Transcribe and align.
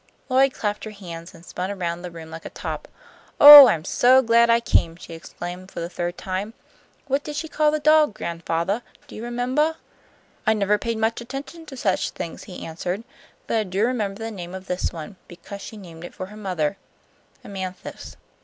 Lloyd 0.29 0.51
clapped 0.55 0.83
her 0.85 0.89
hands 0.89 1.35
and 1.35 1.45
spun 1.45 1.69
around 1.69 2.01
the 2.01 2.09
room 2.09 2.31
like 2.31 2.43
a 2.43 2.49
top. 2.49 2.87
"Oh, 3.39 3.67
I'm 3.67 3.85
so 3.85 4.23
glad 4.23 4.49
I 4.49 4.59
came!" 4.59 4.95
she 4.95 5.13
exclaimed 5.13 5.69
for 5.69 5.79
the 5.79 5.91
third 5.91 6.17
time. 6.17 6.55
"What 7.05 7.23
did 7.23 7.35
she 7.35 7.47
call 7.47 7.69
the 7.69 7.77
doll, 7.77 8.07
gran'fathah, 8.07 8.81
do 9.05 9.13
you 9.13 9.21
remembah?" 9.23 9.75
"I 10.47 10.55
never 10.55 10.79
paid 10.79 10.97
much 10.97 11.21
attention 11.21 11.67
to 11.67 11.77
such 11.77 12.09
things," 12.09 12.45
he 12.45 12.65
answered, 12.65 13.03
"but 13.45 13.57
I 13.57 13.63
do 13.63 13.85
remember 13.85 14.17
the 14.17 14.31
name 14.31 14.55
of 14.55 14.65
this 14.65 14.91
one, 14.91 15.17
because 15.27 15.61
she 15.61 15.77
named 15.77 16.03
it 16.03 16.15
for 16.15 16.25
her 16.25 16.35
mother, 16.35 16.77
Amanthis." 17.45 18.15